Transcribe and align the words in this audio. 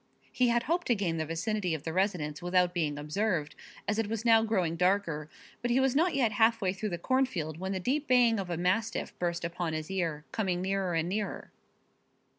He 0.31 0.47
had 0.47 0.63
hoped 0.63 0.87
to 0.87 0.95
gain 0.95 1.17
the 1.17 1.27
vicinity 1.27 1.75
of 1.75 1.83
the 1.83 1.93
residence 1.93 2.41
without 2.41 2.73
being 2.73 2.97
observed, 2.97 3.53
as 3.87 3.99
it 3.99 4.07
was 4.07 4.25
now 4.25 4.41
growing 4.41 4.75
darker, 4.75 5.29
but 5.61 5.69
he 5.69 5.79
was 5.79 5.95
not 5.95 6.15
yet 6.15 6.31
halfway 6.31 6.73
through 6.73 6.89
the 6.89 6.97
cornfield 6.97 7.59
when 7.59 7.71
the 7.71 7.79
deep 7.79 8.07
baying 8.07 8.39
of 8.39 8.49
a 8.49 8.57
mastiff 8.57 9.13
burst 9.19 9.45
upon 9.45 9.73
his 9.73 9.91
ear, 9.91 10.25
coming 10.31 10.59
nearer 10.59 10.95
and 10.95 11.07
nearer. 11.07 11.51